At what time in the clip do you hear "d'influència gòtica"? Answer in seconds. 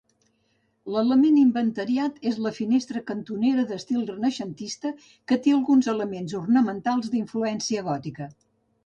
7.13-8.31